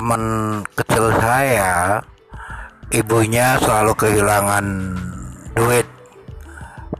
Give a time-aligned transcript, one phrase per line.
[0.00, 0.24] teman
[0.80, 2.00] kecil saya
[2.88, 4.96] ibunya selalu kehilangan
[5.52, 5.84] duit.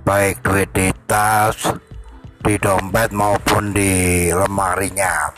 [0.05, 1.57] Baik duit di tas
[2.45, 5.33] di dompet maupun di lemarinya.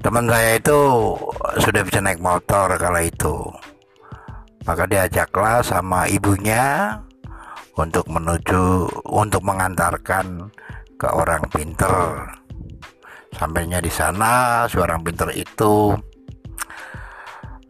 [0.00, 0.80] Teman saya itu
[1.60, 3.36] sudah bisa naik motor kala itu.
[4.64, 6.96] Maka diajaklah sama ibunya
[7.76, 10.48] untuk menuju untuk mengantarkan
[10.96, 12.39] ke orang pinter
[13.40, 15.96] sampainya di sana seorang pinter itu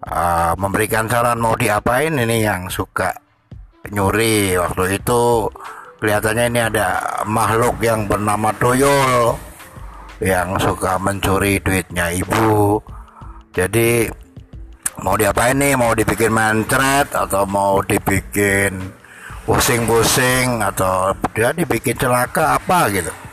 [0.02, 3.15] uh, memberikan saran mau diapain ini yang suka
[3.95, 4.59] nyuri.
[4.59, 5.46] Waktu itu
[6.02, 9.38] kelihatannya ini ada makhluk yang bernama tuyul
[10.19, 12.82] yang suka mencuri duitnya ibu.
[13.55, 14.10] Jadi
[15.07, 15.79] mau diapain nih?
[15.79, 18.91] Mau dibikin mencret atau mau dibikin
[19.46, 23.30] pusing-pusing atau dia dibikin celaka apa gitu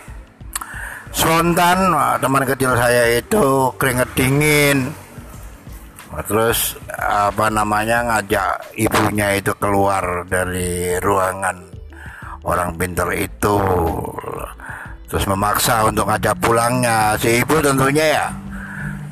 [1.18, 4.94] spontan teman kecil saya itu keringet dingin.
[6.30, 11.58] Terus apa namanya ngajak ibunya itu keluar dari ruangan
[12.46, 13.58] orang pinter itu.
[15.10, 17.18] Terus memaksa untuk ngajak pulangnya.
[17.18, 18.28] Si ibu tentunya ya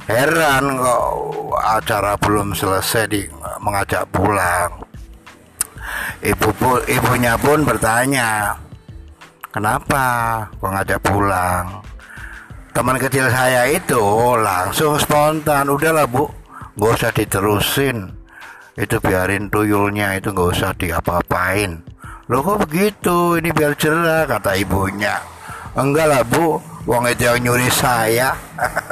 [0.05, 1.03] heran kok
[1.57, 3.21] acara belum selesai di
[3.61, 4.71] mengajak pulang.
[6.25, 6.49] Ibu
[6.89, 8.57] ibunya pun bertanya
[9.53, 10.03] kenapa
[10.57, 11.85] kok ngajak pulang
[12.75, 14.03] teman kecil saya itu
[14.35, 16.27] langsung spontan udahlah bu
[16.75, 18.11] gak usah diterusin.
[18.75, 21.79] Itu biarin tuyulnya itu gak usah diapa-apain.
[22.27, 23.39] Lo kok begitu?
[23.39, 25.23] Ini biar cerah kata ibunya.
[25.79, 28.35] Enggak lah bu uang itu yang nyuri saya